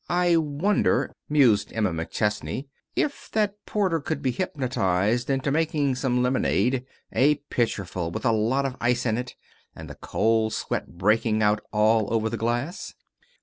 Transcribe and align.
"I 0.09 0.35
wonder," 0.35 1.13
mused 1.29 1.71
Emma 1.73 1.91
McChesney, 1.91 2.65
"if 2.95 3.29
that 3.33 3.53
porter 3.67 3.99
could 3.99 4.23
be 4.23 4.31
hypnotized 4.31 5.29
into 5.29 5.51
making 5.51 5.93
some 5.93 6.23
lemonade 6.23 6.87
a 7.11 7.35
pitcherful, 7.51 8.09
with 8.09 8.25
a 8.25 8.31
lot 8.31 8.65
of 8.65 8.75
ice 8.81 9.05
in 9.05 9.19
it, 9.19 9.35
and 9.75 9.87
the 9.87 9.93
cold 9.93 10.53
sweat 10.53 10.97
breaking 10.97 11.43
out 11.43 11.61
all 11.71 12.11
over 12.11 12.29
the 12.31 12.35
glass? 12.37 12.95